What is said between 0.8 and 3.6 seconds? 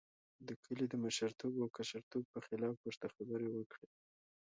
د مشرتوب او کشرتوب پر خلاف ورته خبرې